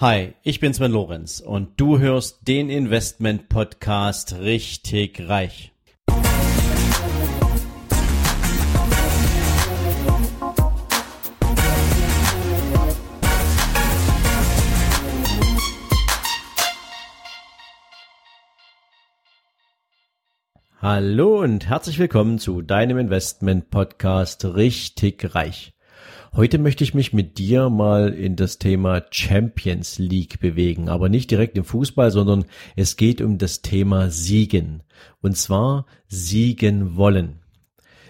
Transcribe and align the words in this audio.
Hi, 0.00 0.32
ich 0.42 0.60
bin 0.60 0.72
Sven 0.72 0.92
Lorenz 0.92 1.40
und 1.40 1.78
du 1.78 1.98
hörst 1.98 2.48
den 2.48 2.70
Investment 2.70 3.50
Podcast 3.50 4.32
richtig 4.40 5.28
reich. 5.28 5.74
Hallo 20.80 21.42
und 21.42 21.68
herzlich 21.68 21.98
willkommen 21.98 22.38
zu 22.38 22.62
deinem 22.62 22.96
Investment 22.96 23.68
Podcast 23.68 24.46
richtig 24.46 25.34
reich. 25.34 25.74
Heute 26.34 26.58
möchte 26.58 26.84
ich 26.84 26.94
mich 26.94 27.12
mit 27.12 27.38
dir 27.38 27.70
mal 27.70 28.12
in 28.12 28.36
das 28.36 28.58
Thema 28.58 29.02
Champions 29.10 29.98
League 29.98 30.38
bewegen, 30.38 30.88
aber 30.88 31.08
nicht 31.08 31.30
direkt 31.30 31.56
im 31.58 31.64
Fußball, 31.64 32.10
sondern 32.12 32.44
es 32.76 32.96
geht 32.96 33.20
um 33.20 33.38
das 33.38 33.62
Thema 33.62 34.10
Siegen. 34.10 34.84
Und 35.20 35.36
zwar 35.36 35.86
Siegen 36.06 36.96
wollen. 36.96 37.40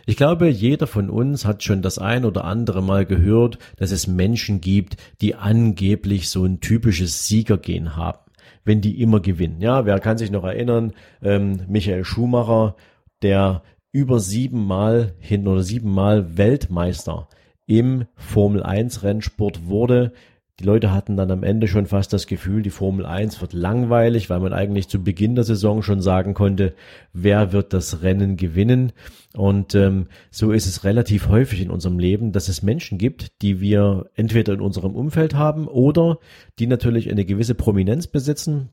Ich 0.06 0.16
glaube, 0.16 0.48
jeder 0.48 0.87
von 0.87 1.09
uns 1.09 1.45
hat 1.45 1.62
schon 1.62 1.82
das 1.82 1.98
ein 1.98 2.24
oder 2.24 2.45
andere 2.45 2.82
Mal 2.82 3.06
gehört, 3.06 3.59
dass 3.77 3.91
es 3.91 4.07
Menschen 4.07 4.60
gibt, 4.60 4.96
die 5.20 5.34
angeblich 5.34 6.29
so 6.29 6.45
ein 6.45 6.60
typisches 6.60 7.27
Siegergehen 7.27 7.96
haben, 7.96 8.18
wenn 8.65 8.80
die 8.80 9.01
immer 9.01 9.20
gewinnen. 9.20 9.60
Ja, 9.60 9.87
wer 9.87 9.98
kann 10.01 10.18
sich 10.18 10.30
noch 10.30 10.45
erinnern? 10.45 10.93
Ähm, 11.23 11.62
Michael 11.68 12.04
Schumacher, 12.04 12.77
der 13.23 13.62
über 13.93 14.20
siebenmal 14.20 15.15
hin 15.18 15.46
oder 15.46 15.62
siebenmal 15.62 16.37
Weltmeister 16.37 17.29
im 17.70 18.06
Formel 18.16 18.65
1 18.65 19.05
Rennsport 19.05 19.69
wurde. 19.69 20.12
Die 20.59 20.65
Leute 20.65 20.92
hatten 20.92 21.16
dann 21.16 21.30
am 21.30 21.45
Ende 21.45 21.69
schon 21.69 21.87
fast 21.87 22.12
das 22.12 22.27
Gefühl, 22.27 22.62
die 22.62 22.70
Formel 22.70 23.06
1 23.06 23.41
wird 23.41 23.52
langweilig, 23.52 24.29
weil 24.29 24.41
man 24.41 24.52
eigentlich 24.52 24.88
zu 24.88 25.05
Beginn 25.05 25.37
der 25.37 25.45
Saison 25.45 25.80
schon 25.80 26.02
sagen 26.02 26.35
konnte, 26.35 26.74
wer 27.13 27.52
wird 27.52 27.73
das 27.73 28.02
Rennen 28.02 28.37
gewinnen. 28.37 28.91
Und 29.37 29.76
ähm, 29.76 30.09
so 30.32 30.51
ist 30.51 30.66
es 30.66 30.82
relativ 30.82 31.29
häufig 31.29 31.63
in 31.63 31.71
unserem 31.71 32.01
Leben, 32.01 32.32
dass 32.32 32.48
es 32.48 32.65
Menschen 32.65 32.98
gibt, 32.98 33.41
die 33.41 33.60
wir 33.60 34.10
entweder 34.16 34.52
in 34.52 34.60
unserem 34.60 34.96
Umfeld 34.96 35.35
haben 35.35 35.68
oder 35.68 36.18
die 36.59 36.66
natürlich 36.66 37.09
eine 37.09 37.24
gewisse 37.24 37.54
Prominenz 37.54 38.09
besitzen, 38.09 38.71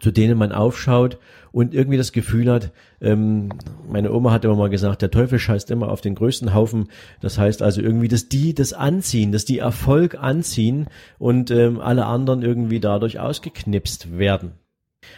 zu 0.00 0.10
denen 0.10 0.38
man 0.38 0.52
aufschaut 0.52 1.18
und 1.50 1.74
irgendwie 1.74 1.96
das 1.96 2.12
Gefühl 2.12 2.50
hat, 2.50 2.72
ähm, 3.00 3.48
meine 3.88 4.12
Oma 4.12 4.32
hat 4.32 4.44
immer 4.44 4.56
mal 4.56 4.68
gesagt, 4.68 5.02
der 5.02 5.10
Teufel 5.10 5.38
scheißt 5.38 5.70
immer 5.70 5.90
auf 5.90 6.00
den 6.00 6.14
größten 6.14 6.54
Haufen. 6.54 6.88
Das 7.20 7.38
heißt 7.38 7.62
also 7.62 7.80
irgendwie, 7.80 8.08
dass 8.08 8.28
die 8.28 8.54
das 8.54 8.72
anziehen, 8.72 9.32
dass 9.32 9.44
die 9.44 9.58
Erfolg 9.58 10.16
anziehen 10.16 10.88
und 11.18 11.50
ähm, 11.50 11.80
alle 11.80 12.06
anderen 12.06 12.42
irgendwie 12.42 12.80
dadurch 12.80 13.18
ausgeknipst 13.18 14.18
werden. 14.18 14.52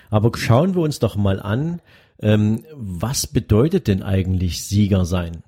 Aber 0.08 0.30
schauen 0.36 0.74
wir 0.74 0.82
uns 0.82 0.98
doch 0.98 1.16
mal 1.16 1.41
an, 1.41 1.80
ähm, 2.20 2.64
was 2.74 3.26
bedeutet 3.26 3.88
denn 3.88 4.02
eigentlich 4.02 4.64
Sieger 4.64 5.04
sein? 5.04 5.42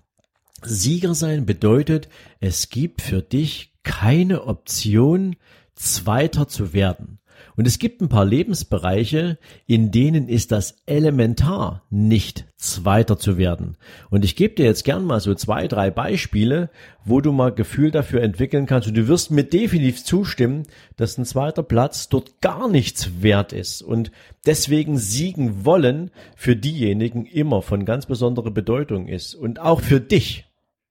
Sieger 0.64 1.14
sein 1.14 1.46
bedeutet, 1.46 2.08
es 2.40 2.70
gibt 2.70 3.02
für 3.02 3.22
dich 3.22 3.72
keine 3.82 4.46
Option, 4.46 5.36
Zweiter 5.74 6.48
zu 6.48 6.72
werden. 6.72 7.18
Und 7.56 7.66
es 7.66 7.78
gibt 7.78 8.00
ein 8.00 8.08
paar 8.08 8.24
Lebensbereiche, 8.24 9.38
in 9.66 9.90
denen 9.90 10.28
ist 10.28 10.52
das 10.52 10.82
elementar, 10.86 11.84
nicht 11.90 12.46
Zweiter 12.56 13.18
zu 13.18 13.38
werden. 13.38 13.76
Und 14.08 14.24
ich 14.24 14.36
gebe 14.36 14.54
dir 14.54 14.64
jetzt 14.64 14.84
gern 14.84 15.04
mal 15.04 15.20
so 15.20 15.34
zwei, 15.34 15.66
drei 15.68 15.90
Beispiele, 15.90 16.70
wo 17.04 17.20
du 17.20 17.32
mal 17.32 17.52
Gefühl 17.52 17.90
dafür 17.90 18.22
entwickeln 18.22 18.66
kannst. 18.66 18.88
Und 18.88 18.96
du 18.96 19.08
wirst 19.08 19.30
mir 19.30 19.44
definitiv 19.44 20.04
zustimmen, 20.04 20.62
dass 20.96 21.18
ein 21.18 21.24
zweiter 21.24 21.62
Platz 21.62 22.08
dort 22.08 22.40
gar 22.40 22.68
nichts 22.68 23.22
wert 23.22 23.52
ist. 23.52 23.82
Und 23.82 24.12
deswegen 24.46 24.96
siegen 24.96 25.64
wollen 25.64 26.10
für 26.36 26.56
diejenigen 26.56 27.26
immer 27.26 27.62
von 27.62 27.84
ganz 27.84 28.06
besonderer 28.06 28.50
Bedeutung 28.50 29.08
ist. 29.08 29.34
Und 29.34 29.60
auch 29.60 29.80
für 29.80 30.00
dich. 30.00 30.46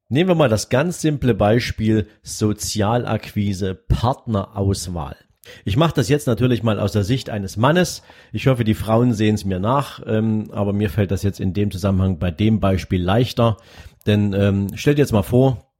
Nehmen 0.10 0.30
wir 0.30 0.36
mal 0.36 0.50
das 0.50 0.68
ganz 0.68 1.00
simple 1.00 1.34
Beispiel 1.34 2.06
Sozialakquise, 2.22 3.76
Partnerauswahl. 3.76 5.16
Ich 5.66 5.76
mache 5.76 5.94
das 5.96 6.08
jetzt 6.08 6.28
natürlich 6.28 6.62
mal 6.62 6.80
aus 6.80 6.92
der 6.92 7.04
Sicht 7.04 7.30
eines 7.30 7.58
Mannes. 7.58 8.04
Ich 8.32 8.48
hoffe, 8.48 8.64
die 8.64 8.76
Frauen 8.76 9.14
sehen 9.14 9.36
es 9.36 9.46
mir 9.46 9.60
nach, 9.60 10.02
ähm, 10.06 10.52
aber 10.52 10.72
mir 10.72 10.90
fällt 10.90 11.12
das 11.12 11.24
jetzt 11.24 11.40
in 11.40 11.54
dem 11.54 11.72
Zusammenhang 11.72 12.20
bei 12.20 12.30
dem 12.32 12.60
Beispiel 12.60 13.02
leichter. 13.02 13.58
Denn 14.06 14.34
ähm, 14.34 14.68
stell 14.76 14.96
dir 14.96 15.02
jetzt 15.02 15.14
mal 15.14 15.24
vor, 15.24 15.72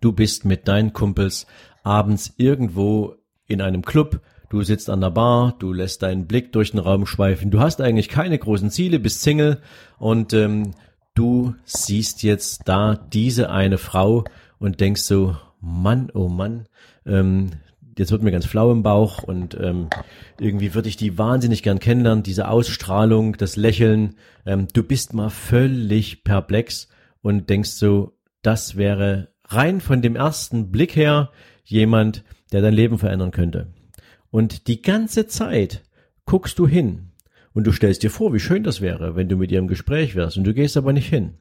du 0.00 0.12
bist 0.12 0.44
mit 0.44 0.68
deinen 0.68 0.92
Kumpels 0.92 1.46
abends 1.82 2.34
irgendwo 2.36 3.16
in 3.46 3.60
einem 3.60 3.82
Club, 3.82 4.20
du 4.50 4.62
sitzt 4.62 4.88
an 4.88 5.00
der 5.00 5.10
Bar, 5.10 5.56
du 5.58 5.72
lässt 5.72 6.02
deinen 6.02 6.26
Blick 6.26 6.52
durch 6.52 6.70
den 6.70 6.80
Raum 6.80 7.06
schweifen, 7.06 7.50
du 7.50 7.60
hast 7.60 7.80
eigentlich 7.80 8.08
keine 8.08 8.38
großen 8.38 8.70
Ziele, 8.70 9.00
bist 9.00 9.22
Single 9.22 9.60
und 9.98 10.32
ähm, 10.32 10.74
du 11.14 11.54
siehst 11.64 12.22
jetzt 12.22 12.62
da 12.66 12.94
diese 12.94 13.50
eine 13.50 13.78
Frau 13.78 14.24
und 14.58 14.80
denkst 14.80 15.02
so, 15.02 15.36
Mann, 15.60 16.10
oh 16.14 16.28
Mann, 16.28 16.66
ähm, 17.04 17.50
jetzt 17.96 18.12
wird 18.12 18.22
mir 18.22 18.30
ganz 18.30 18.46
flau 18.46 18.72
im 18.72 18.82
Bauch 18.82 19.22
und 19.22 19.56
ähm, 19.60 19.88
irgendwie 20.38 20.74
würde 20.74 20.88
ich 20.88 20.96
die 20.96 21.18
wahnsinnig 21.18 21.62
gern 21.62 21.78
kennenlernen, 21.78 22.22
diese 22.22 22.48
Ausstrahlung, 22.48 23.36
das 23.36 23.56
Lächeln. 23.56 24.16
Ähm, 24.46 24.68
du 24.72 24.82
bist 24.82 25.14
mal 25.14 25.30
völlig 25.30 26.24
perplex 26.24 26.88
und 27.20 27.50
denkst 27.50 27.70
so, 27.70 28.16
das 28.42 28.76
wäre 28.76 29.28
rein 29.44 29.80
von 29.80 30.02
dem 30.02 30.16
ersten 30.16 30.70
Blick 30.70 30.96
her 30.96 31.30
jemand, 31.64 32.24
der 32.52 32.62
dein 32.62 32.74
Leben 32.74 32.98
verändern 32.98 33.30
könnte. 33.30 33.72
Und 34.30 34.66
die 34.66 34.82
ganze 34.82 35.26
Zeit 35.26 35.82
guckst 36.24 36.58
du 36.58 36.66
hin 36.66 37.12
und 37.52 37.66
du 37.66 37.72
stellst 37.72 38.02
dir 38.02 38.10
vor, 38.10 38.32
wie 38.32 38.40
schön 38.40 38.64
das 38.64 38.80
wäre, 38.80 39.14
wenn 39.16 39.28
du 39.28 39.36
mit 39.36 39.50
ihr 39.52 39.58
im 39.58 39.68
Gespräch 39.68 40.14
wärst 40.14 40.38
und 40.38 40.44
du 40.44 40.54
gehst 40.54 40.76
aber 40.76 40.92
nicht 40.92 41.08
hin. 41.08 41.34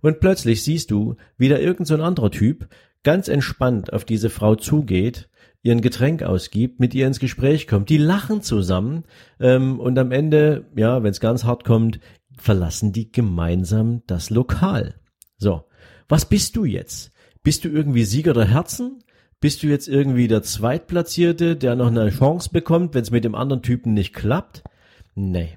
Und 0.00 0.20
plötzlich 0.20 0.62
siehst 0.62 0.90
du, 0.90 1.16
wie 1.36 1.48
da 1.48 1.58
irgend 1.58 1.86
so 1.86 1.94
ein 1.94 2.00
anderer 2.00 2.30
Typ 2.30 2.68
ganz 3.02 3.28
entspannt 3.28 3.92
auf 3.92 4.04
diese 4.04 4.30
Frau 4.30 4.54
zugeht 4.54 5.28
ihr 5.62 5.72
ein 5.72 5.80
Getränk 5.80 6.22
ausgibt, 6.22 6.80
mit 6.80 6.94
ihr 6.94 7.06
ins 7.06 7.20
Gespräch 7.20 7.66
kommt, 7.66 7.88
die 7.90 7.98
lachen 7.98 8.42
zusammen 8.42 9.04
ähm, 9.38 9.78
und 9.78 9.98
am 9.98 10.12
Ende, 10.12 10.66
ja, 10.76 11.02
wenn 11.02 11.10
es 11.10 11.20
ganz 11.20 11.44
hart 11.44 11.64
kommt, 11.64 12.00
verlassen 12.36 12.92
die 12.92 13.12
gemeinsam 13.12 14.02
das 14.06 14.30
Lokal. 14.30 14.94
So, 15.36 15.64
was 16.08 16.24
bist 16.24 16.56
du 16.56 16.64
jetzt? 16.64 17.12
Bist 17.42 17.64
du 17.64 17.68
irgendwie 17.68 18.04
Sieger 18.04 18.32
der 18.32 18.48
Herzen? 18.48 19.02
Bist 19.40 19.62
du 19.62 19.68
jetzt 19.68 19.88
irgendwie 19.88 20.28
der 20.28 20.42
Zweitplatzierte, 20.42 21.56
der 21.56 21.74
noch 21.74 21.86
eine 21.86 22.10
Chance 22.10 22.50
bekommt, 22.52 22.94
wenn 22.94 23.02
es 23.02 23.10
mit 23.10 23.24
dem 23.24 23.34
anderen 23.34 23.62
Typen 23.62 23.94
nicht 23.94 24.14
klappt? 24.14 24.62
Nee. 25.14 25.56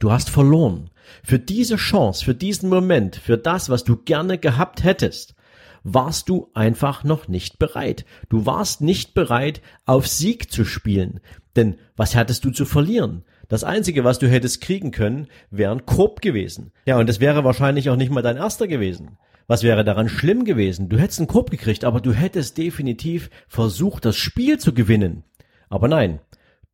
Du 0.00 0.10
hast 0.10 0.30
verloren. 0.30 0.90
Für 1.22 1.38
diese 1.38 1.76
Chance, 1.76 2.24
für 2.24 2.34
diesen 2.34 2.68
Moment, 2.68 3.16
für 3.16 3.38
das, 3.38 3.70
was 3.70 3.84
du 3.84 3.96
gerne 3.96 4.36
gehabt 4.36 4.84
hättest, 4.84 5.34
warst 5.84 6.28
du 6.28 6.50
einfach 6.54 7.04
noch 7.04 7.28
nicht 7.28 7.58
bereit. 7.58 8.04
Du 8.28 8.46
warst 8.46 8.80
nicht 8.80 9.14
bereit, 9.14 9.60
auf 9.86 10.06
Sieg 10.06 10.50
zu 10.52 10.64
spielen. 10.64 11.20
Denn 11.56 11.76
was 11.96 12.14
hattest 12.14 12.44
du 12.44 12.50
zu 12.50 12.64
verlieren? 12.64 13.24
Das 13.48 13.64
Einzige, 13.64 14.04
was 14.04 14.18
du 14.18 14.28
hättest 14.28 14.60
kriegen 14.60 14.90
können, 14.90 15.28
wäre 15.50 15.72
ein 15.72 15.86
Korb 15.86 16.20
gewesen. 16.20 16.72
Ja, 16.84 16.98
und 16.98 17.08
das 17.08 17.20
wäre 17.20 17.44
wahrscheinlich 17.44 17.88
auch 17.88 17.96
nicht 17.96 18.12
mal 18.12 18.22
dein 18.22 18.36
erster 18.36 18.68
gewesen. 18.68 19.16
Was 19.46 19.62
wäre 19.62 19.82
daran 19.82 20.10
schlimm 20.10 20.44
gewesen? 20.44 20.90
Du 20.90 20.98
hättest 20.98 21.20
einen 21.20 21.28
Korb 21.28 21.50
gekriegt, 21.50 21.84
aber 21.84 22.02
du 22.02 22.12
hättest 22.12 22.58
definitiv 22.58 23.30
versucht, 23.48 24.04
das 24.04 24.16
Spiel 24.16 24.58
zu 24.58 24.74
gewinnen. 24.74 25.24
Aber 25.70 25.88
nein, 25.88 26.20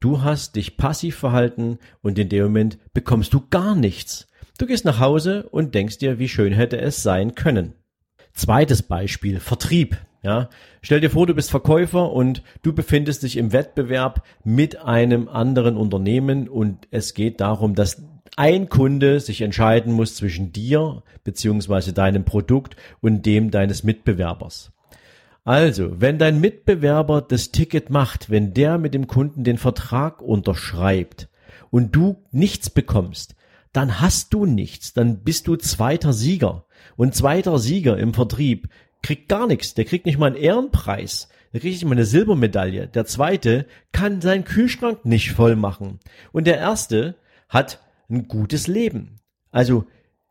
du 0.00 0.22
hast 0.22 0.56
dich 0.56 0.76
passiv 0.76 1.16
verhalten 1.16 1.78
und 2.02 2.18
in 2.18 2.28
dem 2.28 2.42
Moment 2.42 2.78
bekommst 2.92 3.32
du 3.32 3.46
gar 3.48 3.76
nichts. 3.76 4.26
Du 4.58 4.66
gehst 4.66 4.84
nach 4.84 4.98
Hause 4.98 5.48
und 5.50 5.76
denkst 5.76 5.98
dir, 5.98 6.18
wie 6.18 6.28
schön 6.28 6.52
hätte 6.52 6.80
es 6.80 7.02
sein 7.02 7.36
können. 7.36 7.74
Zweites 8.34 8.82
Beispiel, 8.82 9.40
Vertrieb. 9.40 9.96
Ja, 10.22 10.48
stell 10.80 11.00
dir 11.00 11.10
vor, 11.10 11.26
du 11.26 11.34
bist 11.34 11.50
Verkäufer 11.50 12.10
und 12.10 12.42
du 12.62 12.72
befindest 12.72 13.22
dich 13.22 13.36
im 13.36 13.52
Wettbewerb 13.52 14.24
mit 14.42 14.80
einem 14.82 15.28
anderen 15.28 15.76
Unternehmen 15.76 16.48
und 16.48 16.88
es 16.90 17.12
geht 17.14 17.40
darum, 17.40 17.74
dass 17.74 18.02
ein 18.36 18.68
Kunde 18.68 19.20
sich 19.20 19.42
entscheiden 19.42 19.92
muss 19.92 20.16
zwischen 20.16 20.50
dir 20.50 21.02
beziehungsweise 21.24 21.92
deinem 21.92 22.24
Produkt 22.24 22.74
und 23.00 23.26
dem 23.26 23.50
deines 23.50 23.84
Mitbewerbers. 23.84 24.72
Also, 25.44 26.00
wenn 26.00 26.18
dein 26.18 26.40
Mitbewerber 26.40 27.20
das 27.20 27.52
Ticket 27.52 27.90
macht, 27.90 28.30
wenn 28.30 28.54
der 28.54 28.78
mit 28.78 28.94
dem 28.94 29.06
Kunden 29.06 29.44
den 29.44 29.58
Vertrag 29.58 30.22
unterschreibt 30.22 31.28
und 31.70 31.94
du 31.94 32.16
nichts 32.32 32.70
bekommst, 32.70 33.36
dann 33.74 34.00
hast 34.00 34.32
du 34.32 34.46
nichts, 34.46 34.94
dann 34.94 35.24
bist 35.24 35.48
du 35.48 35.56
zweiter 35.56 36.12
Sieger. 36.12 36.64
Und 36.96 37.14
zweiter 37.14 37.58
Sieger 37.58 37.98
im 37.98 38.14
Vertrieb 38.14 38.68
kriegt 39.02 39.28
gar 39.28 39.48
nichts. 39.48 39.74
Der 39.74 39.84
kriegt 39.84 40.06
nicht 40.06 40.16
mal 40.16 40.28
einen 40.28 40.36
Ehrenpreis. 40.36 41.28
Der 41.52 41.60
kriegt 41.60 41.74
nicht 41.74 41.84
mal 41.84 41.92
eine 41.92 42.04
Silbermedaille. 42.04 42.86
Der 42.86 43.04
zweite 43.04 43.66
kann 43.90 44.20
seinen 44.20 44.44
Kühlschrank 44.44 45.04
nicht 45.04 45.32
voll 45.32 45.56
machen. 45.56 45.98
Und 46.32 46.46
der 46.46 46.58
erste 46.58 47.16
hat 47.48 47.80
ein 48.08 48.28
gutes 48.28 48.68
Leben. 48.68 49.16
Also 49.50 49.86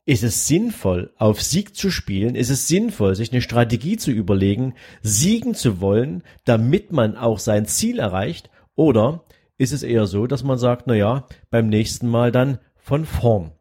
ist 0.06 0.24
es 0.24 0.48
sinnvoll, 0.48 1.12
auf 1.18 1.42
Sieg 1.42 1.76
zu 1.76 1.92
spielen? 1.92 2.36
Ist 2.36 2.50
es 2.50 2.70
sinnvoll, 2.70 3.16
sich 3.16 3.34
eine 3.34 3.42
Strategie 3.42 3.98
zu 3.98 4.12
überlegen, 4.12 4.74
siegen 5.02 5.54
zu 5.54 5.82
wollen, 5.82 6.24
damit 6.46 6.94
man 6.94 7.18
auch 7.18 7.40
sein 7.40 7.66
Ziel 7.66 8.00
erreicht? 8.00 8.50
Oder 8.76 9.26
ist 9.58 9.74
es 9.74 9.84
eher 9.84 10.08
so, 10.08 10.28
dass 10.28 10.44
man 10.44 10.58
sagt, 10.58 10.88
na 10.88 10.96
ja, 10.96 11.28
beim 11.50 11.68
nächsten 11.68 12.08
Mal 12.08 12.32
dann 12.32 12.60
von 12.84 13.06
vorn. 13.06 13.54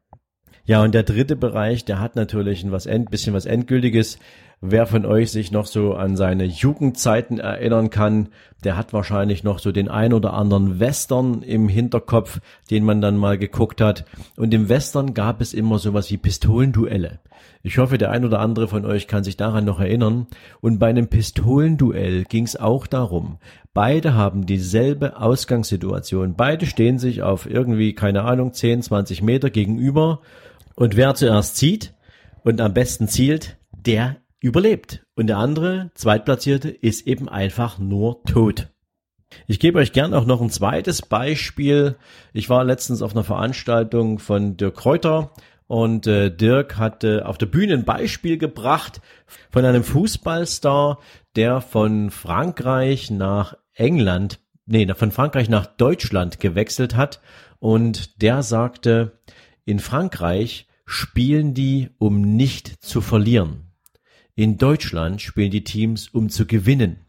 Ja, 0.65 0.83
und 0.83 0.95
der 0.95 1.05
dritte 1.05 1.37
Bereich, 1.37 1.85
der 1.85 2.01
hat 2.01 2.17
natürlich 2.17 2.65
ein 2.65 3.05
bisschen 3.07 3.33
was 3.33 3.47
Endgültiges. 3.47 4.19
Wer 4.65 4.87
von 4.87 5.05
euch 5.05 5.33
sich 5.33 5.51
noch 5.51 5.67
so 5.67 5.95
an 5.95 6.17
seine 6.17 6.45
Jugendzeiten 6.45 7.41
erinnern 7.41 7.91
kann, 7.91 8.29
der 8.63 8.77
hat 8.77 8.93
wahrscheinlich 8.93 9.43
noch 9.43 9.59
so 9.59 9.73
den 9.73 9.89
ein 9.89 10.13
oder 10.13 10.35
anderen 10.35 10.79
Western 10.79 11.43
im 11.43 11.69
Hinterkopf, 11.69 12.39
den 12.71 12.85
man 12.85 13.01
dann 13.01 13.17
mal 13.17 13.39
geguckt 13.39 13.81
hat. 13.81 14.05
Und 14.37 14.55
im 14.55 14.69
Western 14.69 15.15
gab 15.15 15.41
es 15.41 15.53
immer 15.53 15.81
sowas 15.81 16.13
wie 16.13 16.17
Pistolenduelle. 16.17 17.19
Ich 17.65 17.79
hoffe, 17.79 17.99
der 17.99 18.13
ein 18.13 18.25
oder 18.25 18.39
andere 18.39 18.69
von 18.69 18.87
euch 18.87 19.09
kann 19.09 19.25
sich 19.25 19.37
daran 19.37 19.65
noch 19.65 19.81
erinnern. 19.81 20.29
Und 20.61 20.79
bei 20.79 20.91
einem 20.91 21.09
Pistolenduell 21.09 22.23
ging 22.23 22.45
es 22.45 22.55
auch 22.55 22.87
darum, 22.87 23.39
beide 23.75 24.15
haben 24.15 24.47
dieselbe 24.47 25.21
Ausgangssituation. 25.21 26.37
Beide 26.37 26.67
stehen 26.67 27.01
sich 27.01 27.23
auf 27.23 27.51
irgendwie, 27.51 27.95
keine 27.95 28.23
Ahnung, 28.23 28.53
10, 28.53 28.83
20 28.83 29.23
Meter 29.23 29.51
gegenüber. 29.51 30.21
Und 30.77 30.97
wer 30.97 31.17
zuerst 31.17 31.57
zieht 31.57 31.95
und 32.45 32.61
am 32.61 32.73
besten 32.73 33.09
zielt, 33.09 33.57
der 33.73 34.22
überlebt. 34.43 35.07
Und 35.15 35.29
der 35.29 35.39
andere, 35.39 35.91
Zweitplatzierte, 35.95 36.69
ist 36.69 37.07
eben 37.07 37.29
einfach 37.29 37.79
nur 37.79 38.23
tot. 38.25 38.69
Ich 39.47 39.61
gebe 39.61 39.79
euch 39.79 39.93
gern 39.93 40.13
auch 40.13 40.27
noch 40.27 40.43
ein 40.43 40.51
zweites 40.51 41.03
Beispiel. 41.03 41.97
Ich 42.35 42.51
war 42.51 42.65
letztens 42.65 43.01
auf 43.01 43.13
einer 43.13 43.25
Veranstaltung 43.25 44.19
von 44.19 44.57
Dirk 44.59 44.77
Kräuter 44.77 45.33
und 45.67 46.07
äh, 46.07 46.35
Dirk 46.35 46.77
hatte 46.77 47.25
auf 47.27 47.39
der 47.39 47.47
Bühne 47.47 47.75
ein 47.75 47.85
Beispiel 47.85 48.37
gebracht 48.37 49.01
von 49.51 49.65
einem 49.65 49.85
Fußballstar, 49.85 50.99
der 51.35 51.63
von 51.63 52.11
Frankreich 52.11 53.11
nach 53.11 53.57
England, 53.73 54.39
nee, 54.67 54.87
von 54.95 55.13
Frankreich 55.13 55.49
nach 55.49 55.65
Deutschland 55.65 56.41
gewechselt 56.41 56.95
hat 56.95 57.23
und 57.59 58.21
der 58.21 58.43
sagte, 58.43 59.21
in 59.65 59.79
Frankreich 59.79 60.67
spielen 60.85 61.55
die, 61.55 61.89
um 61.99 62.21
nicht 62.21 62.85
zu 62.85 63.01
verlieren. 63.01 63.72
In 64.43 64.59
Deutschland 64.59 65.23
spielen 65.23 65.53
die 65.53 65.63
Teams, 65.63 66.09
um 66.09 66.29
zu 66.29 66.49
gewinnen. 66.49 67.07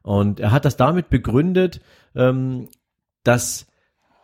Und 0.00 0.40
er 0.40 0.52
hat 0.52 0.64
das 0.64 0.78
damit 0.78 1.10
begründet, 1.10 1.82
ähm, 2.14 2.70
dass 3.24 3.66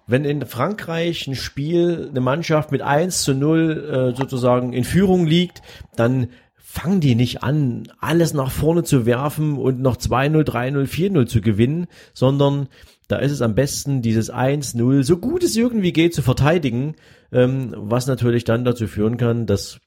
wenn 0.07 0.25
in 0.25 0.47
Frankreich 0.47 1.27
ein 1.27 1.35
Spiel, 1.35 2.09
eine 2.09 2.23
Mannschaft 2.23 2.73
mit 2.73 2.81
1 2.81 3.21
zu 3.21 3.35
0 3.35 4.13
äh, 4.15 4.17
sozusagen 4.17 4.73
in 4.73 4.85
Führung 4.85 5.27
liegt, 5.27 5.61
dann 5.95 6.29
fangen 6.57 7.01
die 7.03 7.17
nicht 7.17 7.43
an, 7.43 7.93
alles 8.01 8.33
nach 8.33 8.51
vorne 8.51 8.83
zu 8.83 9.05
werfen 9.05 9.59
und 9.59 9.83
noch 9.83 9.99
2-0, 9.99 10.43
3-0, 10.45 10.87
4-0 10.87 11.27
zu 11.27 11.43
gewinnen, 11.43 11.87
sondern 12.15 12.69
da 13.09 13.19
ist 13.19 13.33
es 13.33 13.43
am 13.43 13.55
besten, 13.57 14.01
dieses 14.01 14.33
1-0 14.33 15.03
so 15.03 15.19
gut 15.19 15.45
es 15.45 15.55
irgendwie 15.55 15.93
geht 15.93 16.15
zu 16.15 16.23
verteidigen, 16.23 16.95
ähm, 17.31 17.75
was 17.77 18.07
natürlich 18.07 18.45
dann 18.45 18.65
dazu 18.65 18.87
führen 18.87 19.19
kann, 19.19 19.45
dass 19.45 19.81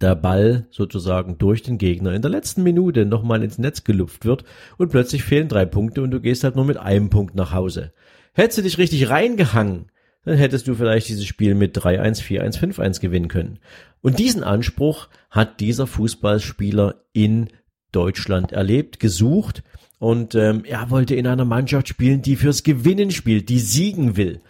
der 0.00 0.14
Ball 0.14 0.66
sozusagen 0.70 1.38
durch 1.38 1.62
den 1.62 1.78
Gegner 1.78 2.12
in 2.12 2.22
der 2.22 2.30
letzten 2.30 2.62
Minute 2.62 3.04
nochmal 3.04 3.42
ins 3.42 3.58
Netz 3.58 3.84
gelupft 3.84 4.24
wird 4.24 4.44
und 4.78 4.90
plötzlich 4.90 5.24
fehlen 5.24 5.48
drei 5.48 5.64
Punkte 5.64 6.02
und 6.02 6.10
du 6.10 6.20
gehst 6.20 6.44
halt 6.44 6.56
nur 6.56 6.64
mit 6.64 6.76
einem 6.76 7.10
Punkt 7.10 7.34
nach 7.34 7.52
Hause. 7.52 7.92
Hättest 8.32 8.58
du 8.58 8.62
dich 8.62 8.78
richtig 8.78 9.10
reingehangen, 9.10 9.86
dann 10.24 10.36
hättest 10.36 10.68
du 10.68 10.74
vielleicht 10.74 11.08
dieses 11.08 11.26
Spiel 11.26 11.54
mit 11.54 11.76
3-1, 11.76 12.22
4-1, 12.22 12.58
5-1 12.58 13.00
gewinnen 13.00 13.28
können. 13.28 13.58
Und 14.00 14.18
diesen 14.18 14.44
Anspruch 14.44 15.08
hat 15.30 15.60
dieser 15.60 15.86
Fußballspieler 15.86 16.94
in 17.12 17.48
Deutschland 17.90 18.52
erlebt, 18.52 19.00
gesucht 19.00 19.62
und 19.98 20.34
ähm, 20.34 20.64
er 20.64 20.90
wollte 20.90 21.14
in 21.14 21.26
einer 21.26 21.44
Mannschaft 21.44 21.88
spielen, 21.88 22.22
die 22.22 22.36
fürs 22.36 22.62
Gewinnen 22.62 23.10
spielt, 23.10 23.48
die 23.48 23.60
siegen 23.60 24.16
will. 24.16 24.40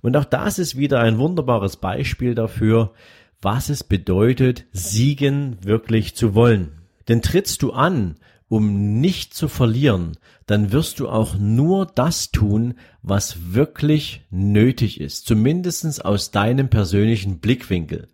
Und 0.00 0.16
auch 0.16 0.24
das 0.24 0.58
ist 0.58 0.76
wieder 0.76 1.00
ein 1.00 1.18
wunderbares 1.18 1.76
Beispiel 1.76 2.34
dafür, 2.34 2.92
was 3.40 3.68
es 3.68 3.84
bedeutet, 3.84 4.64
siegen 4.72 5.58
wirklich 5.62 6.14
zu 6.16 6.34
wollen. 6.34 6.72
Denn 7.08 7.22
trittst 7.22 7.62
du 7.62 7.72
an, 7.72 8.16
um 8.48 9.00
nicht 9.00 9.34
zu 9.34 9.48
verlieren, 9.48 10.16
dann 10.46 10.70
wirst 10.70 11.00
du 11.00 11.08
auch 11.08 11.36
nur 11.36 11.86
das 11.86 12.30
tun, 12.30 12.74
was 13.02 13.52
wirklich 13.54 14.24
nötig 14.30 15.00
ist, 15.00 15.26
zumindestens 15.26 16.00
aus 16.00 16.30
deinem 16.30 16.68
persönlichen 16.68 17.40
Blickwinkel. 17.40 18.08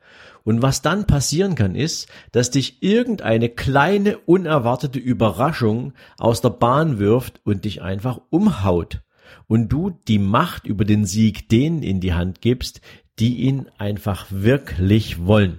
Und 0.44 0.62
was 0.62 0.82
dann 0.82 1.06
passieren 1.06 1.54
kann, 1.54 1.74
ist, 1.74 2.08
dass 2.32 2.50
dich 2.50 2.82
irgendeine 2.82 3.48
kleine, 3.48 4.18
unerwartete 4.18 4.98
Überraschung 4.98 5.92
aus 6.18 6.40
der 6.40 6.50
Bahn 6.50 6.98
wirft 6.98 7.40
und 7.44 7.64
dich 7.64 7.82
einfach 7.82 8.20
umhaut. 8.30 9.02
Und 9.46 9.68
du 9.68 9.90
die 10.08 10.18
Macht 10.18 10.66
über 10.66 10.84
den 10.84 11.04
Sieg 11.04 11.48
denen 11.48 11.82
in 11.82 12.00
die 12.00 12.14
Hand 12.14 12.40
gibst, 12.40 12.80
die 13.18 13.42
ihn 13.42 13.66
einfach 13.78 14.26
wirklich 14.30 15.26
wollen. 15.26 15.58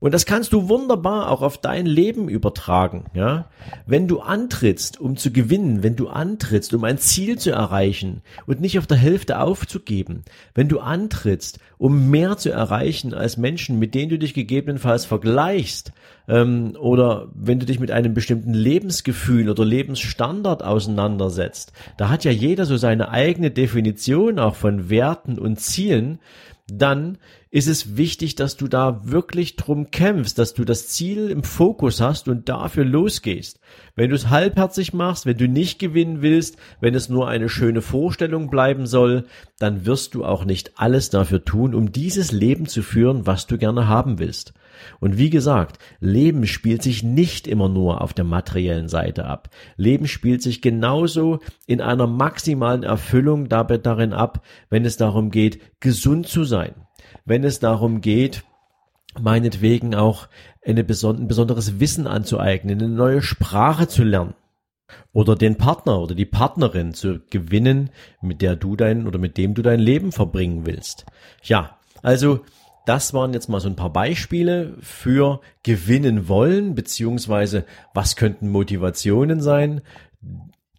Und 0.00 0.14
das 0.14 0.24
kannst 0.24 0.54
du 0.54 0.70
wunderbar 0.70 1.30
auch 1.30 1.42
auf 1.42 1.58
dein 1.58 1.84
Leben 1.84 2.30
übertragen, 2.30 3.04
ja. 3.12 3.50
Wenn 3.86 4.08
du 4.08 4.20
antrittst, 4.20 4.98
um 4.98 5.18
zu 5.18 5.30
gewinnen, 5.30 5.82
wenn 5.82 5.94
du 5.94 6.08
antrittst, 6.08 6.72
um 6.72 6.84
ein 6.84 6.96
Ziel 6.96 7.38
zu 7.38 7.50
erreichen 7.50 8.22
und 8.46 8.62
nicht 8.62 8.78
auf 8.78 8.86
der 8.86 8.96
Hälfte 8.96 9.40
aufzugeben, 9.40 10.22
wenn 10.54 10.68
du 10.68 10.80
antrittst, 10.80 11.58
um 11.76 12.08
mehr 12.08 12.38
zu 12.38 12.50
erreichen 12.50 13.12
als 13.12 13.36
Menschen, 13.36 13.78
mit 13.78 13.94
denen 13.94 14.08
du 14.08 14.18
dich 14.18 14.32
gegebenenfalls 14.32 15.04
vergleichst, 15.04 15.92
ähm, 16.28 16.76
oder 16.80 17.28
wenn 17.34 17.60
du 17.60 17.66
dich 17.66 17.78
mit 17.78 17.90
einem 17.90 18.14
bestimmten 18.14 18.54
Lebensgefühl 18.54 19.50
oder 19.50 19.66
Lebensstandard 19.66 20.62
auseinandersetzt, 20.62 21.74
da 21.98 22.08
hat 22.08 22.24
ja 22.24 22.30
jeder 22.30 22.64
so 22.64 22.78
seine 22.78 23.10
eigene 23.10 23.50
Definition 23.50 24.38
auch 24.38 24.54
von 24.54 24.88
Werten 24.88 25.38
und 25.38 25.60
Zielen, 25.60 26.20
dann 26.78 27.18
ist 27.50 27.66
es 27.66 27.96
wichtig, 27.96 28.36
dass 28.36 28.56
du 28.56 28.68
da 28.68 29.00
wirklich 29.04 29.56
drum 29.56 29.90
kämpfst, 29.90 30.38
dass 30.38 30.54
du 30.54 30.64
das 30.64 30.88
Ziel 30.88 31.30
im 31.30 31.42
Fokus 31.42 32.00
hast 32.00 32.28
und 32.28 32.48
dafür 32.48 32.84
losgehst. 32.84 33.58
Wenn 33.96 34.10
du 34.10 34.16
es 34.16 34.30
halbherzig 34.30 34.92
machst, 34.92 35.26
wenn 35.26 35.36
du 35.36 35.48
nicht 35.48 35.78
gewinnen 35.78 36.22
willst, 36.22 36.56
wenn 36.80 36.94
es 36.94 37.08
nur 37.08 37.28
eine 37.28 37.48
schöne 37.48 37.82
Vorstellung 37.82 38.50
bleiben 38.50 38.86
soll, 38.86 39.26
dann 39.58 39.84
wirst 39.84 40.14
du 40.14 40.24
auch 40.24 40.44
nicht 40.44 40.78
alles 40.78 41.10
dafür 41.10 41.44
tun, 41.44 41.74
um 41.74 41.92
dieses 41.92 42.30
Leben 42.30 42.66
zu 42.66 42.82
führen, 42.82 43.26
was 43.26 43.46
du 43.46 43.58
gerne 43.58 43.88
haben 43.88 44.18
willst. 44.18 44.54
Und 45.00 45.18
wie 45.18 45.30
gesagt, 45.30 45.78
Leben 46.00 46.46
spielt 46.46 46.82
sich 46.82 47.02
nicht 47.02 47.46
immer 47.46 47.68
nur 47.68 48.00
auf 48.00 48.12
der 48.12 48.24
materiellen 48.24 48.88
Seite 48.88 49.24
ab. 49.24 49.50
Leben 49.76 50.08
spielt 50.08 50.42
sich 50.42 50.62
genauso 50.62 51.40
in 51.66 51.80
einer 51.80 52.06
maximalen 52.06 52.82
Erfüllung 52.82 53.48
dabei 53.48 53.78
darin 53.78 54.12
ab, 54.12 54.44
wenn 54.68 54.84
es 54.84 54.96
darum 54.96 55.30
geht, 55.30 55.80
gesund 55.80 56.26
zu 56.26 56.44
sein 56.44 56.74
wenn 57.24 57.44
es 57.44 57.60
darum 57.60 58.00
geht, 58.00 58.44
meinetwegen 59.20 59.94
auch 59.94 60.28
eine 60.64 60.84
beson 60.84 61.16
ein 61.16 61.28
besonderes 61.28 61.80
Wissen 61.80 62.06
anzueignen, 62.06 62.78
eine 62.78 62.88
neue 62.88 63.22
Sprache 63.22 63.88
zu 63.88 64.04
lernen 64.04 64.34
oder 65.12 65.36
den 65.36 65.56
Partner 65.56 66.00
oder 66.00 66.14
die 66.14 66.26
Partnerin 66.26 66.94
zu 66.94 67.20
gewinnen, 67.30 67.90
mit 68.20 68.42
der 68.42 68.56
du 68.56 68.76
dein 68.76 69.06
oder 69.06 69.18
mit 69.18 69.36
dem 69.36 69.54
du 69.54 69.62
dein 69.62 69.80
Leben 69.80 70.12
verbringen 70.12 70.66
willst. 70.66 71.06
Ja, 71.42 71.78
also 72.02 72.40
das 72.86 73.14
waren 73.14 73.34
jetzt 73.34 73.48
mal 73.48 73.60
so 73.60 73.68
ein 73.68 73.76
paar 73.76 73.92
Beispiele 73.92 74.76
für 74.80 75.40
gewinnen 75.62 76.28
wollen, 76.28 76.74
beziehungsweise 76.74 77.64
was 77.94 78.16
könnten 78.16 78.48
Motivationen 78.48 79.40
sein, 79.40 79.82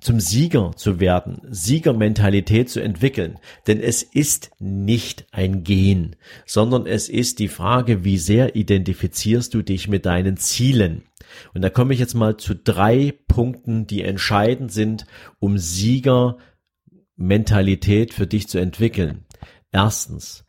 zum 0.02 0.20
Sieger 0.20 0.74
zu 0.76 1.00
werden, 1.00 1.40
Siegermentalität 1.50 2.70
zu 2.70 2.82
entwickeln. 2.82 3.40
Denn 3.68 3.80
es 3.80 4.02
ist 4.02 4.50
nicht 4.60 5.28
ein 5.32 5.64
Gen, 5.64 6.18
sondern 6.46 6.86
es 6.88 7.08
ist 7.08 7.40
die 7.40 7.48
Frage, 7.48 8.04
wie 8.04 8.18
sehr 8.18 8.56
identifizierst 8.56 9.54
du 9.54 9.62
dich 9.62 9.88
mit 9.88 10.08
deinen 10.08 10.38
Zielen. 10.38 11.04
Und 11.54 11.62
da 11.62 11.70
komme 11.70 11.94
ich 11.94 12.00
jetzt 12.00 12.16
mal 12.16 12.38
zu 12.38 12.56
drei 12.56 13.14
Punkten, 13.28 13.86
die 13.86 14.02
entscheidend 14.02 14.72
sind, 14.72 15.06
um 15.40 15.60
Siegermentalität 15.60 18.12
für 18.14 18.26
dich 18.26 18.48
zu 18.48 18.58
entwickeln. 18.58 19.26
Erstens, 19.72 20.46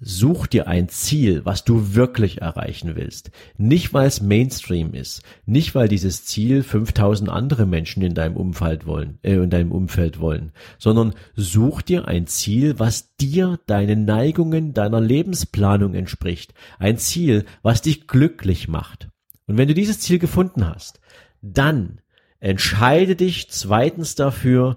Such 0.00 0.48
dir 0.48 0.66
ein 0.66 0.88
Ziel, 0.88 1.44
was 1.44 1.64
du 1.64 1.94
wirklich 1.94 2.40
erreichen 2.42 2.96
willst. 2.96 3.30
Nicht 3.56 3.94
weil 3.94 4.08
es 4.08 4.20
Mainstream 4.20 4.92
ist, 4.92 5.22
nicht 5.46 5.74
weil 5.74 5.86
dieses 5.86 6.24
Ziel 6.24 6.64
5000 6.64 7.30
andere 7.30 7.64
Menschen 7.64 8.02
in 8.02 8.14
deinem 8.14 8.36
Umfeld 8.36 8.86
wollen, 8.86 9.18
äh, 9.22 9.34
in 9.34 9.50
deinem 9.50 9.70
Umfeld 9.70 10.18
wollen, 10.18 10.52
sondern 10.78 11.14
such 11.36 11.82
dir 11.82 12.08
ein 12.08 12.26
Ziel, 12.26 12.78
was 12.78 13.14
dir 13.16 13.60
deinen 13.66 14.04
Neigungen, 14.04 14.74
deiner 14.74 15.00
Lebensplanung 15.00 15.94
entspricht. 15.94 16.54
Ein 16.78 16.98
Ziel, 16.98 17.44
was 17.62 17.80
dich 17.80 18.08
glücklich 18.08 18.66
macht. 18.66 19.08
Und 19.46 19.58
wenn 19.58 19.68
du 19.68 19.74
dieses 19.74 20.00
Ziel 20.00 20.18
gefunden 20.18 20.66
hast, 20.66 21.00
dann 21.40 22.00
entscheide 22.40 23.14
dich 23.14 23.48
zweitens 23.50 24.16
dafür, 24.16 24.76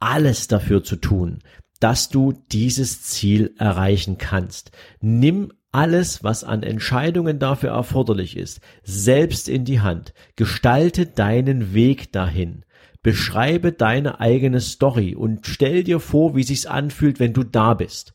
alles 0.00 0.46
dafür 0.46 0.84
zu 0.84 0.96
tun, 0.96 1.40
dass 1.80 2.08
du 2.08 2.32
dieses 2.50 3.02
Ziel 3.02 3.54
erreichen 3.58 4.18
kannst. 4.18 4.72
Nimm 5.00 5.52
alles, 5.70 6.24
was 6.24 6.44
an 6.44 6.62
Entscheidungen 6.62 7.38
dafür 7.38 7.70
erforderlich 7.70 8.36
ist, 8.36 8.60
selbst 8.82 9.48
in 9.48 9.64
die 9.64 9.80
Hand. 9.80 10.14
Gestalte 10.36 11.06
deinen 11.06 11.74
Weg 11.74 12.12
dahin. 12.12 12.64
Beschreibe 13.02 13.72
deine 13.72 14.20
eigene 14.20 14.60
Story 14.60 15.14
und 15.14 15.46
stell 15.46 15.84
dir 15.84 16.00
vor, 16.00 16.34
wie 16.34 16.42
sich's 16.42 16.66
anfühlt, 16.66 17.20
wenn 17.20 17.32
du 17.32 17.44
da 17.44 17.74
bist. 17.74 18.14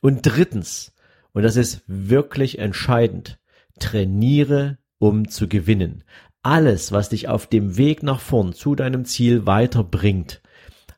Und 0.00 0.22
drittens, 0.22 0.92
und 1.32 1.42
das 1.42 1.56
ist 1.56 1.82
wirklich 1.86 2.58
entscheidend, 2.58 3.38
trainiere, 3.78 4.78
um 4.98 5.28
zu 5.28 5.46
gewinnen. 5.46 6.04
Alles, 6.42 6.92
was 6.92 7.10
dich 7.10 7.28
auf 7.28 7.46
dem 7.46 7.76
Weg 7.76 8.02
nach 8.02 8.20
vorn 8.20 8.52
zu 8.52 8.74
deinem 8.74 9.04
Ziel 9.04 9.46
weiterbringt, 9.46 10.40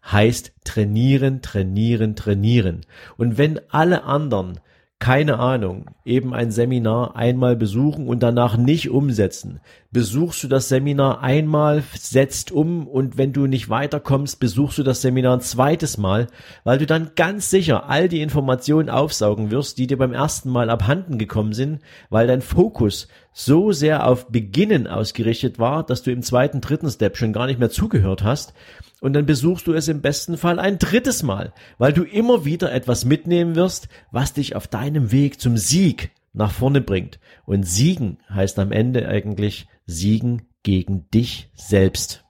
heißt 0.05 0.53
trainieren, 0.65 1.43
trainieren, 1.43 2.17
trainieren. 2.17 2.83
Und 3.17 3.39
wenn 3.39 3.61
alle 3.71 4.05
anderen 4.05 4.61
keine 5.01 5.39
Ahnung, 5.39 5.87
eben 6.05 6.35
ein 6.35 6.51
Seminar 6.51 7.17
einmal 7.17 7.57
besuchen 7.57 8.07
und 8.07 8.23
danach 8.23 8.59
nicht 8.59 8.91
umsetzen. 8.91 9.61
Besuchst 9.91 10.45
du 10.45 10.49
das 10.49 10.69
Seminar 10.69 11.23
einmal, 11.23 11.83
setzt 11.95 12.53
um 12.53 12.87
und 12.87 13.17
wenn 13.17 13.33
du 13.33 13.47
nicht 13.47 13.71
weiterkommst, 13.71 14.41
besuchst 14.41 14.77
du 14.77 14.83
das 14.83 15.01
Seminar 15.01 15.39
ein 15.39 15.41
zweites 15.41 15.97
Mal, 15.97 16.27
weil 16.65 16.77
du 16.77 16.85
dann 16.85 17.13
ganz 17.17 17.49
sicher 17.49 17.89
all 17.89 18.11
die 18.11 18.21
Informationen 18.21 18.91
aufsaugen 18.91 19.51
wirst, 19.51 19.79
die 19.79 19.87
dir 19.87 19.97
beim 19.97 20.13
ersten 20.13 20.51
Mal 20.51 20.69
abhanden 20.69 21.17
gekommen 21.17 21.55
sind, 21.55 21.81
weil 22.11 22.27
dein 22.27 22.43
Fokus 22.43 23.09
so 23.33 23.73
sehr 23.73 24.07
auf 24.07 24.29
Beginnen 24.29 24.87
ausgerichtet 24.87 25.59
war, 25.59 25.85
dass 25.85 26.03
du 26.03 26.11
im 26.11 26.23
zweiten, 26.23 26.61
dritten 26.61 26.91
Step 26.91 27.17
schon 27.17 27.33
gar 27.33 27.47
nicht 27.47 27.61
mehr 27.61 27.71
zugehört 27.71 28.23
hast 28.23 28.55
und 29.01 29.15
dann 29.15 29.27
besuchst 29.27 29.67
du 29.67 29.73
es 29.73 29.89
im 29.89 30.01
besten 30.01 30.37
Fall 30.37 30.59
ein 30.59 30.79
drittes 30.79 31.23
Mal, 31.23 31.53
weil 31.79 31.93
du 31.93 32.03
immer 32.05 32.45
wieder 32.45 32.73
etwas 32.73 33.05
mitnehmen 33.05 33.57
wirst, 33.57 33.89
was 34.11 34.33
dich 34.33 34.55
auf 34.57 34.69
deinem 34.69 35.11
Weg 35.11 35.41
zum 35.41 35.57
Sieg 35.57 36.11
nach 36.33 36.53
vorne 36.53 36.81
bringt. 36.81 37.19
Und 37.47 37.67
Siegen 37.67 38.19
heißt 38.29 38.59
am 38.59 38.73
Ende 38.73 39.09
eigentlich 39.09 39.67
Siegen 39.87 40.43
gegen 40.63 41.09
dich 41.11 41.51
selbst. 41.55 42.25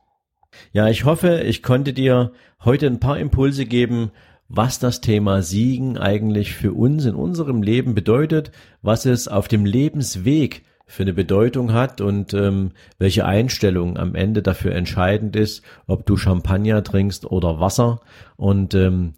Ja, 0.72 0.88
ich 0.88 1.04
hoffe, 1.04 1.40
ich 1.40 1.62
konnte 1.62 1.92
dir 1.92 2.32
heute 2.64 2.86
ein 2.86 3.00
paar 3.00 3.18
Impulse 3.18 3.66
geben, 3.66 4.12
was 4.48 4.78
das 4.78 5.00
Thema 5.00 5.42
Siegen 5.42 5.96
eigentlich 5.98 6.54
für 6.54 6.72
uns 6.72 7.04
in 7.04 7.14
unserem 7.14 7.62
Leben 7.62 7.94
bedeutet, 7.94 8.50
was 8.82 9.06
es 9.06 9.28
auf 9.28 9.48
dem 9.48 9.64
Lebensweg 9.64 10.64
für 10.90 11.04
eine 11.04 11.12
Bedeutung 11.12 11.72
hat 11.72 12.00
und 12.00 12.34
ähm, 12.34 12.72
welche 12.98 13.24
Einstellung 13.24 13.96
am 13.96 14.16
Ende 14.16 14.42
dafür 14.42 14.74
entscheidend 14.74 15.36
ist, 15.36 15.62
ob 15.86 16.04
du 16.04 16.16
Champagner 16.16 16.82
trinkst 16.82 17.24
oder 17.24 17.60
Wasser. 17.60 18.00
Und 18.36 18.74
ähm, 18.74 19.14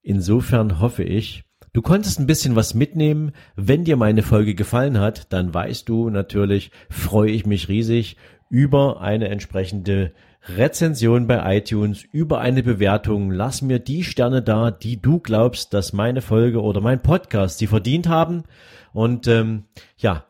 insofern 0.00 0.80
hoffe 0.80 1.04
ich, 1.04 1.44
du 1.74 1.82
konntest 1.82 2.18
ein 2.18 2.26
bisschen 2.26 2.56
was 2.56 2.72
mitnehmen. 2.72 3.32
Wenn 3.56 3.84
dir 3.84 3.98
meine 3.98 4.22
Folge 4.22 4.54
gefallen 4.54 4.98
hat, 4.98 5.30
dann 5.34 5.52
weißt 5.52 5.86
du 5.86 6.08
natürlich, 6.08 6.70
freue 6.88 7.30
ich 7.30 7.44
mich 7.44 7.68
riesig 7.68 8.16
über 8.48 9.02
eine 9.02 9.28
entsprechende 9.28 10.12
Rezension 10.48 11.26
bei 11.26 11.58
iTunes, 11.58 12.04
über 12.10 12.40
eine 12.40 12.62
Bewertung. 12.62 13.30
Lass 13.30 13.60
mir 13.60 13.80
die 13.80 14.02
Sterne 14.02 14.40
da, 14.40 14.70
die 14.70 15.00
du 15.00 15.18
glaubst, 15.18 15.74
dass 15.74 15.92
meine 15.92 16.22
Folge 16.22 16.62
oder 16.62 16.80
mein 16.80 17.02
Podcast 17.02 17.58
sie 17.58 17.66
verdient 17.66 18.08
haben. 18.08 18.44
Und 18.94 19.28
ähm, 19.28 19.64
ja, 19.98 20.24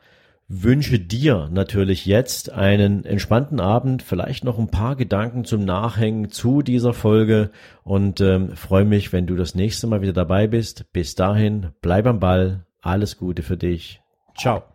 wünsche 0.53 0.99
dir 0.99 1.49
natürlich 1.51 2.05
jetzt 2.05 2.53
einen 2.53 3.07
entspannten 3.07 3.59
Abend, 3.59 4.03
vielleicht 4.03 4.45
noch 4.45 4.59
ein 4.59 4.69
paar 4.69 4.97
Gedanken 4.97 5.45
zum 5.45 5.65
Nachhängen 5.65 6.31
zu 6.31 6.61
dieser 6.61 6.93
Folge 6.93 7.51
und 7.85 8.21
ähm, 8.21 8.55
freue 8.55 8.85
mich, 8.85 9.13
wenn 9.13 9.27
du 9.27 9.35
das 9.35 9.55
nächste 9.55 9.87
Mal 9.87 10.03
wieder 10.03 10.13
dabei 10.13 10.47
bist. 10.47 10.93
Bis 10.93 11.15
dahin, 11.15 11.71
bleib 11.81 12.07
am 12.07 12.21
Ball, 12.21 12.67
alles 12.83 13.17
Gute 13.17 13.43
für 13.43 13.57
dich. 13.57 14.03
Ciao. 14.37 14.72